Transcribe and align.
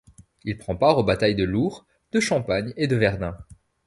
Il 0.45 0.57
prend 0.57 0.75
part 0.75 0.97
aux 0.97 1.03
batailles 1.03 1.35
de 1.35 1.43
l'Ourcq, 1.43 1.85
de 2.11 2.19
Champagne 2.19 2.73
et 2.75 2.87
de 2.87 2.95
Verdun. 2.95 3.37